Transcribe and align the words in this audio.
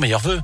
bonjour, 0.00 0.20
meilleurs. 0.22 0.42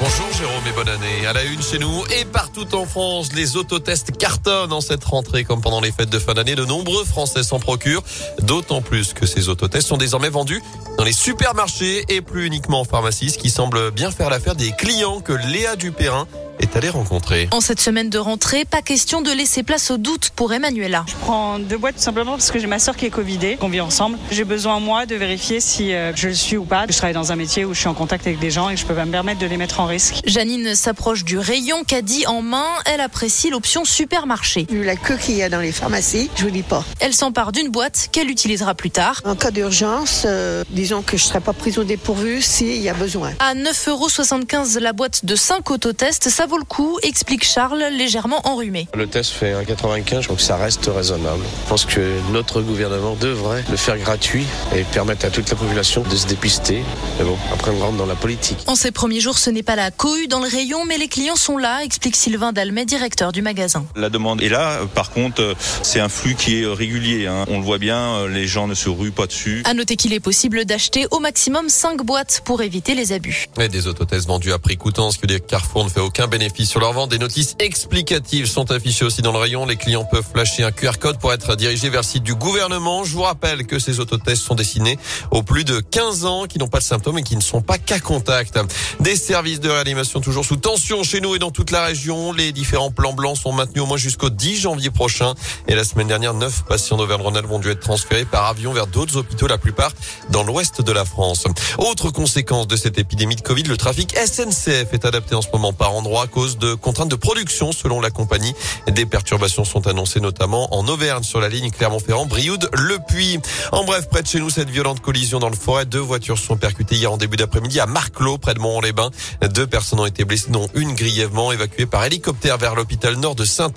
Bonjour 0.00 0.26
Jérôme 0.38 0.64
et 0.68 0.72
bonne 0.72 0.88
année. 0.88 1.26
À 1.26 1.32
la 1.32 1.42
une 1.42 1.60
chez 1.60 1.78
nous 1.80 2.04
et 2.20 2.24
partout 2.24 2.72
en 2.74 2.86
France, 2.86 3.32
les 3.32 3.56
autotests 3.56 4.16
cartonnent 4.16 4.72
en 4.72 4.80
cette 4.80 5.02
rentrée 5.02 5.42
comme 5.42 5.60
pendant 5.60 5.80
les 5.80 5.90
fêtes 5.90 6.10
de 6.10 6.20
fin 6.20 6.34
d'année. 6.34 6.54
De 6.54 6.64
nombreux 6.64 7.04
Français 7.04 7.42
s'en 7.42 7.58
procurent, 7.58 8.04
d'autant 8.42 8.80
plus 8.80 9.12
que 9.12 9.26
ces 9.26 9.48
autotests 9.48 9.88
sont 9.88 9.96
désormais 9.96 10.28
vendus 10.28 10.62
dans 10.98 11.04
les 11.04 11.12
supermarchés 11.12 12.04
et 12.08 12.20
plus 12.20 12.46
uniquement 12.46 12.80
en 12.80 12.84
pharmacie, 12.84 13.30
ce 13.30 13.38
qui 13.38 13.50
semble 13.50 13.90
bien 13.90 14.12
faire 14.12 14.30
l'affaire 14.30 14.54
des 14.54 14.70
clients 14.70 15.20
que 15.20 15.32
Léa 15.32 15.74
Dupérin 15.74 16.28
est 16.60 16.76
allé 16.76 16.88
rencontrer. 16.88 17.48
En 17.52 17.60
cette 17.60 17.80
semaine 17.80 18.10
de 18.10 18.18
rentrée, 18.18 18.64
pas 18.64 18.82
question 18.82 19.20
de 19.20 19.30
laisser 19.30 19.62
place 19.62 19.90
au 19.90 19.98
doute 19.98 20.30
pour 20.34 20.52
Emmanuela. 20.52 21.04
Je 21.08 21.14
prends 21.20 21.58
deux 21.58 21.76
boîtes 21.76 21.96
tout 21.96 22.02
simplement 22.02 22.32
parce 22.32 22.50
que 22.50 22.58
j'ai 22.58 22.66
ma 22.66 22.78
soeur 22.78 22.96
qui 22.96 23.06
est 23.06 23.10
Covidée, 23.10 23.56
qu'on 23.56 23.68
vit 23.68 23.80
ensemble. 23.80 24.18
J'ai 24.30 24.44
besoin, 24.44 24.80
moi, 24.80 25.06
de 25.06 25.14
vérifier 25.14 25.60
si 25.60 25.92
euh, 25.92 26.12
je 26.14 26.28
le 26.28 26.34
suis 26.34 26.56
ou 26.56 26.64
pas. 26.64 26.86
Je 26.88 26.96
travaille 26.96 27.14
dans 27.14 27.32
un 27.32 27.36
métier 27.36 27.64
où 27.64 27.74
je 27.74 27.80
suis 27.80 27.88
en 27.88 27.94
contact 27.94 28.26
avec 28.26 28.38
des 28.38 28.50
gens 28.50 28.70
et 28.70 28.76
je 28.76 28.86
peux 28.86 28.94
pas 28.94 29.04
me 29.04 29.10
permettre 29.10 29.40
de 29.40 29.46
les 29.46 29.56
mettre 29.56 29.80
en 29.80 29.86
risque. 29.86 30.20
Janine 30.24 30.74
s'approche 30.74 31.24
du 31.24 31.38
rayon, 31.38 31.84
caddie 31.84 32.26
en 32.26 32.42
main. 32.42 32.66
Elle 32.86 33.00
apprécie 33.00 33.50
l'option 33.50 33.84
supermarché. 33.84 34.66
Vu 34.70 34.84
la 34.84 34.96
queue 34.96 35.16
qu'il 35.16 35.36
y 35.36 35.42
a 35.42 35.48
dans 35.48 35.60
les 35.60 35.72
pharmacies, 35.72 36.30
je 36.36 36.44
vous 36.44 36.50
dis 36.50 36.62
pas. 36.62 36.84
Elle 37.00 37.14
s'empare 37.14 37.52
d'une 37.52 37.68
boîte 37.68 38.08
qu'elle 38.12 38.30
utilisera 38.30 38.74
plus 38.74 38.90
tard. 38.90 39.20
En 39.24 39.36
cas 39.36 39.50
d'urgence, 39.50 40.22
euh, 40.26 40.64
disons 40.70 41.02
que 41.02 41.16
je 41.16 41.24
serai 41.24 41.40
pas 41.40 41.52
prise 41.52 41.78
au 41.78 41.84
dépourvu 41.84 42.42
s'il 42.42 42.80
y 42.80 42.88
a 42.88 42.94
besoin. 42.94 43.32
À 43.38 43.54
9,75 43.54 43.88
euros 43.88 44.80
la 44.80 44.92
boîte 44.92 45.24
de 45.24 45.36
5 45.36 45.70
autotests, 45.70 46.28
ça 46.28 46.46
vaut 46.48 46.58
le 46.58 46.64
coup, 46.64 46.98
explique 47.02 47.44
Charles, 47.44 47.84
légèrement 47.92 48.40
enrhumé. 48.44 48.88
Le 48.94 49.06
test 49.06 49.30
fait 49.30 49.52
1,95, 49.54 50.20
je 50.22 50.26
trouve 50.26 50.36
que 50.38 50.42
ça 50.42 50.56
reste 50.56 50.90
raisonnable. 50.92 51.44
Je 51.64 51.68
pense 51.68 51.84
que 51.84 52.00
notre 52.32 52.60
gouvernement 52.60 53.16
devrait 53.20 53.64
le 53.70 53.76
faire 53.76 53.96
gratuit 53.98 54.44
et 54.74 54.82
permettre 54.82 55.26
à 55.26 55.30
toute 55.30 55.48
la 55.48 55.54
population 55.56 56.02
de 56.02 56.16
se 56.16 56.26
dépister. 56.26 56.82
Mais 57.18 57.24
bon, 57.24 57.36
après 57.52 57.70
on 57.70 57.78
rentre 57.78 57.96
dans 57.96 58.06
la 58.06 58.16
politique. 58.16 58.58
En 58.66 58.74
ces 58.74 58.90
premiers 58.90 59.20
jours, 59.20 59.38
ce 59.38 59.50
n'est 59.50 59.62
pas 59.62 59.76
la 59.76 59.90
cohue 59.92 60.26
dans 60.26 60.40
le 60.40 60.48
rayon, 60.48 60.84
mais 60.84 60.98
les 60.98 61.08
clients 61.08 61.36
sont 61.36 61.56
là, 61.56 61.84
explique 61.84 62.16
Sylvain 62.16 62.52
Dalmet, 62.52 62.84
directeur 62.84 63.30
du 63.30 63.42
magasin. 63.42 63.84
La 63.94 64.10
demande 64.10 64.42
est 64.42 64.48
là. 64.48 64.80
Par 64.94 65.10
contre, 65.10 65.54
c'est 65.82 66.00
un 66.00 66.08
flux 66.08 66.34
qui 66.34 66.62
est 66.62 66.66
régulier. 66.66 67.26
hein. 67.26 67.44
On 67.48 67.58
le 67.58 67.64
voit 67.64 67.78
bien, 67.78 68.26
les 68.26 68.46
gens 68.48 68.66
ne 68.66 68.74
se 68.74 68.88
ruent 68.88 69.12
pas 69.12 69.26
dessus. 69.26 69.62
À 69.66 69.74
noter 69.74 69.94
qu'il 69.96 70.12
est 70.14 70.20
possible 70.20 70.64
d'acheter 70.64 71.06
au 71.12 71.20
maximum 71.20 71.68
5 71.68 72.02
boîtes 72.02 72.42
pour 72.44 72.62
éviter 72.62 72.94
les 72.94 73.12
abus. 73.12 73.46
Et 73.60 73.68
des 73.68 73.86
autotests 73.86 74.26
vendus 74.26 74.52
à 74.52 74.58
prix 74.58 74.76
coûtant, 74.76 75.10
ce 75.10 75.18
que 75.18 75.26
que 75.28 75.36
Carrefour 75.36 75.84
ne 75.84 75.90
fait 75.90 76.00
aucun 76.00 76.26
bénéfice 76.26 76.37
sur 76.64 76.80
leur 76.80 76.92
vente. 76.92 77.10
Des 77.10 77.18
notices 77.18 77.56
explicatives 77.58 78.46
sont 78.46 78.70
affichées 78.70 79.04
aussi 79.04 79.22
dans 79.22 79.32
le 79.32 79.38
rayon. 79.38 79.66
Les 79.66 79.76
clients 79.76 80.04
peuvent 80.04 80.24
flasher 80.24 80.62
un 80.62 80.70
QR 80.70 80.92
code 81.00 81.18
pour 81.18 81.32
être 81.32 81.56
dirigés 81.56 81.88
vers 81.88 82.02
le 82.02 82.06
site 82.06 82.22
du 82.22 82.34
gouvernement. 82.34 83.04
Je 83.04 83.12
vous 83.12 83.22
rappelle 83.22 83.66
que 83.66 83.78
ces 83.78 83.98
autotests 83.98 84.42
sont 84.42 84.54
destinés 84.54 84.98
aux 85.30 85.42
plus 85.42 85.64
de 85.64 85.80
15 85.80 86.24
ans 86.26 86.46
qui 86.46 86.58
n'ont 86.58 86.68
pas 86.68 86.78
de 86.78 86.84
symptômes 86.84 87.18
et 87.18 87.22
qui 87.22 87.36
ne 87.36 87.40
sont 87.40 87.60
pas 87.60 87.78
cas 87.78 87.98
contact. 87.98 88.58
Des 89.00 89.16
services 89.16 89.58
de 89.58 89.68
réanimation 89.68 90.20
toujours 90.20 90.44
sous 90.44 90.56
tension 90.56 91.02
chez 91.02 91.20
nous 91.20 91.34
et 91.34 91.38
dans 91.40 91.50
toute 91.50 91.72
la 91.72 91.84
région. 91.84 92.32
Les 92.32 92.52
différents 92.52 92.92
plans 92.92 93.14
blancs 93.14 93.36
sont 93.36 93.52
maintenus 93.52 93.82
au 93.82 93.86
moins 93.86 93.96
jusqu'au 93.96 94.30
10 94.30 94.60
janvier 94.60 94.90
prochain. 94.90 95.34
Et 95.66 95.74
la 95.74 95.84
semaine 95.84 96.08
dernière, 96.08 96.34
neuf 96.34 96.64
patients 96.68 96.96
d'Auvergne-Rhône-Alpes 96.96 97.48
vont 97.48 97.58
dû 97.58 97.70
être 97.70 97.80
transférés 97.80 98.24
par 98.24 98.46
avion 98.46 98.72
vers 98.72 98.86
d'autres 98.86 99.16
hôpitaux, 99.16 99.48
la 99.48 99.58
plupart 99.58 99.92
dans 100.30 100.44
l'ouest 100.44 100.82
de 100.82 100.92
la 100.92 101.04
France. 101.04 101.44
Autre 101.78 102.10
conséquence 102.10 102.68
de 102.68 102.76
cette 102.76 102.98
épidémie 102.98 103.36
de 103.36 103.42
Covid, 103.42 103.64
le 103.64 103.76
trafic 103.76 104.16
SNCF 104.16 104.92
est 104.92 105.04
adapté 105.04 105.34
en 105.34 105.42
ce 105.42 105.48
moment 105.52 105.72
par 105.72 105.94
endroit 105.94 106.22
à 106.22 106.26
cause 106.28 106.58
de 106.58 106.74
contraintes 106.74 107.08
de 107.08 107.16
production 107.16 107.72
selon 107.72 108.00
la 108.00 108.10
compagnie. 108.10 108.54
Des 108.90 109.06
perturbations 109.06 109.64
sont 109.64 109.86
annoncées 109.86 110.20
notamment 110.20 110.74
en 110.74 110.86
Auvergne 110.88 111.22
sur 111.22 111.40
la 111.40 111.48
ligne 111.48 111.70
Clermont-Ferrand, 111.70 112.26
Brioude, 112.26 112.68
Le 112.72 112.98
Puy. 113.08 113.38
En 113.72 113.84
bref, 113.84 114.08
près 114.10 114.22
de 114.22 114.26
chez 114.26 114.40
nous, 114.40 114.50
cette 114.50 114.70
violente 114.70 115.00
collision 115.00 115.38
dans 115.38 115.48
le 115.50 115.56
forêt, 115.56 115.86
deux 115.86 115.98
voitures 115.98 116.38
sont 116.38 116.56
percutées 116.56 116.96
hier 116.96 117.12
en 117.12 117.16
début 117.16 117.36
d'après-midi 117.36 117.80
à 117.80 117.86
Marclos, 117.86 118.38
près 118.38 118.54
de 118.54 118.58
Mont-les-Bains. 118.60 119.10
Deux 119.54 119.66
personnes 119.66 120.00
ont 120.00 120.06
été 120.06 120.24
blessées, 120.24 120.50
dont 120.50 120.68
une 120.74 120.94
grièvement 120.94 121.52
évacuée 121.52 121.86
par 121.86 122.04
hélicoptère 122.04 122.58
vers 122.58 122.74
l'hôpital 122.74 123.14
nord 123.16 123.34
de 123.34 123.44
saint 123.44 123.68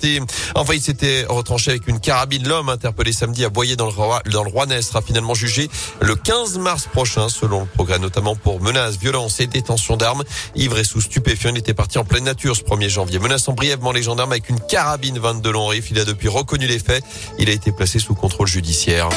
Enfin, 0.54 0.74
il 0.74 0.80
s'était 0.80 1.24
retranché 1.28 1.70
avec 1.70 1.86
une 1.86 2.00
carabine. 2.00 2.46
L'homme 2.48 2.68
interpellé 2.68 3.12
samedi 3.12 3.44
à 3.44 3.48
Boyer 3.50 3.76
dans 3.76 3.86
le, 3.86 3.92
Roi- 3.92 4.22
Rouennais 4.34 4.82
sera 4.82 5.02
finalement 5.02 5.34
jugé 5.34 5.68
le 6.00 6.14
15 6.16 6.58
mars 6.58 6.88
prochain, 6.92 7.28
selon 7.28 7.60
le 7.60 7.66
progrès, 7.66 7.98
notamment 7.98 8.34
pour 8.34 8.60
menaces, 8.60 8.96
violences 8.98 9.40
et 9.40 9.46
détention 9.46 9.96
d'armes. 9.96 10.24
Ivre 10.56 10.78
et 10.78 10.84
sous 10.84 11.00
stupéfiant, 11.00 11.50
il 11.50 11.58
était 11.58 11.74
parti 11.74 11.98
en 11.98 12.04
pleine 12.04 12.28
ce 12.38 12.62
1er 12.62 12.88
janvier, 12.88 13.18
menaçant 13.18 13.52
brièvement 13.52 13.92
les 13.92 14.02
gendarmes 14.02 14.32
avec 14.32 14.48
une 14.48 14.60
carabine 14.60 15.18
22 15.18 15.52
long 15.52 15.66
riff. 15.66 15.90
Il 15.90 15.98
a 15.98 16.04
depuis 16.04 16.28
reconnu 16.28 16.66
les 16.66 16.78
faits. 16.78 17.04
Il 17.38 17.48
a 17.48 17.52
été 17.52 17.72
placé 17.72 17.98
sous 17.98 18.14
contrôle 18.14 18.48
judiciaire. 18.48 19.08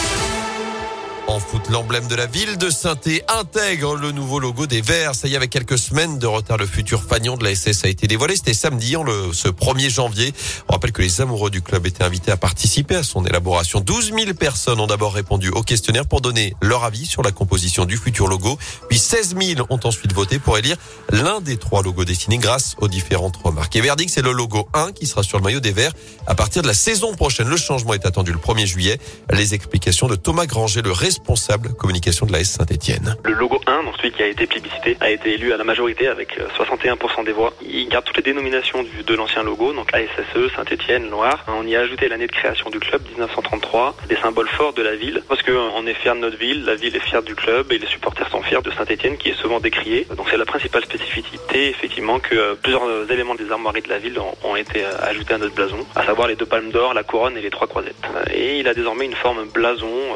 En 1.28 1.40
foot, 1.40 1.70
l'emblème 1.72 2.08
de 2.08 2.14
la 2.14 2.28
ville 2.28 2.58
de 2.58 2.70
saint 2.70 2.96
intègre 3.28 3.96
le 3.96 4.12
nouveau 4.12 4.40
logo 4.40 4.68
des 4.68 4.82
Verts. 4.82 5.16
Ça 5.16 5.28
y 5.28 5.34
est, 5.34 5.36
avec 5.36 5.50
quelques 5.50 5.78
semaines 5.78 6.20
de 6.20 6.28
retard, 6.28 6.58
le 6.58 6.68
futur 6.68 7.02
fanion 7.02 7.36
de 7.36 7.44
la 7.44 7.56
SS 7.56 7.84
a 7.84 7.88
été 7.88 8.06
dévoilé. 8.06 8.36
C'était 8.36 8.54
samedi, 8.54 8.96
en 8.96 9.04
le, 9.04 9.34
ce 9.34 9.48
1er 9.48 9.90
janvier. 9.90 10.34
On 10.70 10.74
rappelle 10.74 10.92
que 10.92 11.02
les 11.02 11.22
amoureux 11.22 11.50
du 11.50 11.64
club 11.64 11.88
étaient 11.88 12.04
invités 12.04 12.32
à 12.32 12.38
participer 12.38 12.96
à 12.96 13.04
son 13.04 13.26
élaboration. 13.26 13.80
12 13.80 14.14
000 14.14 14.34
personnes 14.36 14.80
ont 14.80 14.86
d'abord 14.86 15.14
répondu 15.14 15.50
au 15.50 15.64
questionnaire 15.64 16.06
pour 16.06 16.22
donner 16.22 16.54
leur 16.62 16.84
avis 16.84 17.08
sur 17.08 17.24
la 17.24 17.32
composition 17.32 17.86
du 17.86 17.98
futur 17.98 18.28
logo. 18.28 18.60
Puis 18.88 19.00
16 19.00 19.36
000 19.40 19.68
ont 19.72 19.80
ensuite 19.84 20.14
voté 20.14 20.38
pour 20.38 20.60
élire 20.60 20.78
l'un 21.10 21.42
des 21.42 21.58
trois 21.58 21.82
logos 21.82 22.06
dessinés 22.06 22.38
grâce 22.38 22.76
aux 22.80 22.88
différentes 22.88 23.38
remarques. 23.38 23.76
Et 23.76 23.82
verdict, 23.82 24.12
c'est 24.14 24.22
le 24.22 24.32
logo 24.32 24.70
1 24.76 24.92
qui 24.92 25.08
sera 25.08 25.24
sur 25.24 25.40
le 25.40 25.44
maillot 25.44 25.60
des 25.60 25.72
Verts 25.72 25.94
à 26.28 26.36
partir 26.36 26.62
de 26.62 26.68
la 26.68 26.76
saison 26.76 27.16
prochaine. 27.16 27.50
Le 27.50 27.58
changement 27.58 27.96
est 27.96 28.06
attendu 28.06 28.32
le 28.32 28.38
1er 28.38 28.68
juillet. 28.68 29.00
Les 29.32 29.56
explications 29.56 30.08
de 30.08 30.16
Thomas 30.16 30.46
Granger, 30.46 30.84
le 30.84 30.92
responsable 31.16 31.74
communication 31.76 32.26
de 32.26 32.34
la 32.34 32.40
S 32.40 32.52
Saint-Etienne. 32.52 33.16
Le 33.24 33.34
logo 33.34 33.62
1, 33.68 33.84
donc 33.84 33.96
celui 33.98 34.12
qui 34.12 34.22
a 34.22 34.28
été 34.28 34.48
plébiscité, 34.48 34.98
a 35.00 35.10
été 35.10 35.34
élu 35.34 35.54
à 35.54 35.58
la 35.58 35.64
majorité 35.64 36.08
avec 36.08 36.38
euh, 36.38 36.48
61% 36.58 37.24
des 37.24 37.32
voix. 37.32 37.54
Il 37.62 37.88
garde 37.88 38.04
toutes 38.04 38.18
les 38.18 38.24
dénominations 38.24 38.84
de 38.84 39.16
l'ancien 39.16 39.44
logo, 39.44 39.72
donc 39.72 39.94
ASSE, 39.94 40.54
Saint-Etienne, 40.56 41.10
Loire. 41.10 41.46
On 41.48 41.66
y 41.66 41.76
a 41.76 41.80
ajouté 41.80 42.10
l'année 42.10 42.28
de 42.28 42.34
création 42.34 42.70
du 42.70 42.80
club, 42.80 43.02
1933, 43.12 43.96
des 44.10 44.18
symboles 44.18 44.50
forts 44.50 44.74
de 44.74 44.82
la 44.82 44.96
ville, 44.96 45.24
parce 45.30 45.42
qu'on 45.42 45.88
est 45.88 45.94
fier 45.94 46.16
de 46.16 46.20
notre 46.20 46.38
ville, 46.38 46.66
la 46.66 46.76
ville 46.76 46.96
est 46.96 47.06
fière 47.08 47.24
du 47.24 47.36
club 47.36 47.72
et 47.72 47.78
les 47.78 47.88
supporters 47.88 48.30
sont 48.30 48.42
fiers 48.42 48.62
de 48.62 48.72
Saint-Etienne 48.72 49.16
qui 49.18 49.30
est 49.30 49.40
souvent 49.42 49.62
décrié. 49.62 50.06
Donc 50.18 50.28
c'est 50.30 50.38
la 50.38 50.46
principale 50.46 50.84
spécificité, 50.84 51.70
effectivement, 51.70 52.20
que 52.20 52.36
euh, 52.36 52.56
plusieurs 52.62 52.84
euh, 52.84 53.08
éléments 53.10 53.36
des 53.36 53.50
armoiries 53.50 53.82
de 53.84 53.90
la 53.90 54.00
ville 54.00 54.20
ont, 54.20 54.56
été 54.58 54.84
euh, 54.84 54.92
ajoutés 55.02 55.34
à 55.34 55.38
notre 55.38 55.56
blason, 55.56 55.80
à 55.96 56.06
savoir 56.06 56.28
les 56.28 56.36
deux 56.36 56.46
palmes 56.46 56.72
d'or, 56.72 56.94
la 56.94 57.04
couronne 57.04 57.38
et 57.38 57.42
les 57.42 57.50
trois 57.50 57.68
croisettes. 57.68 57.96
Euh, 58.16 58.24
Et 58.34 58.60
il 58.60 58.68
a 58.68 58.74
désormais 58.74 59.06
une 59.06 59.16
forme 59.16 59.46
blason 59.54 59.88
euh, 59.88 60.15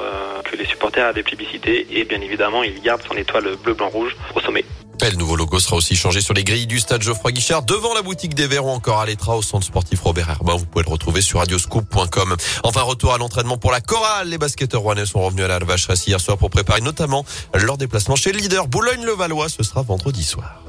les 0.56 0.66
supporters 0.66 1.06
avaient 1.06 1.24
plébiscité 1.24 1.88
et 1.92 2.04
bien 2.04 2.22
évidemment 2.22 2.64
il 2.64 2.82
garde 2.82 3.02
son 3.08 3.16
étoile 3.16 3.56
bleu-blanc-rouge 3.64 4.16
au 4.36 4.40
sommet. 4.40 4.66
Et 5.02 5.12
le 5.12 5.16
nouveau 5.16 5.38
logo 5.38 5.60
sera 5.60 5.78
aussi 5.78 5.96
changé 5.96 6.20
sur 6.20 6.34
les 6.34 6.44
grilles 6.44 6.68
du 6.68 6.80
stade 6.80 7.02
Geoffroy 7.02 7.32
Guichard 7.32 7.64
devant 7.64 7.94
la 7.94 8.02
boutique 8.02 8.36
des 8.36 8.48
Verts 8.48 8.66
ou 8.66 8.70
encore 8.70 9.00
à 9.00 9.06
l'Etra 9.06 9.38
au 9.38 9.42
centre 9.42 9.66
sportif 9.66 10.02
Robert 10.02 10.30
Herbin. 10.30 10.58
Vous 10.58 10.66
pouvez 10.66 10.84
le 10.84 10.92
retrouver 10.92 11.22
sur 11.22 11.40
radioscoop.com. 11.40 12.36
Enfin, 12.64 12.82
retour 12.82 13.14
à 13.14 13.18
l'entraînement 13.18 13.58
pour 13.58 13.72
la 13.72 13.80
chorale. 13.80 14.28
Les 14.28 14.38
basketteurs 14.38 14.82
rouennais 14.82 15.06
sont 15.06 15.22
revenus 15.22 15.46
à 15.46 15.48
la 15.48 15.60
Vacheresse 15.60 16.06
hier 16.06 16.20
soir 16.20 16.38
pour 16.38 16.50
préparer 16.50 16.81
notamment 16.81 17.24
leur 17.54 17.78
déplacement 17.78 18.18
chez 18.18 18.34
le 18.34 18.40
leader 18.40 18.68
Boulogne-le-Valois. 18.68 19.48
Ce 19.48 19.64
sera 19.64 19.84
vendredi 19.84 20.24
soir. 20.24 20.64